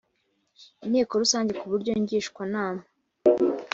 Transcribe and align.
inteko 0.85 1.11
rusange 1.21 1.51
ku 1.59 1.65
buryo 1.71 1.91
ngishwanama 2.01 2.81